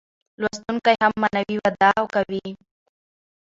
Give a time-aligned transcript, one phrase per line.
[0.41, 2.45] لوستونکی هم معنوي وده کوي.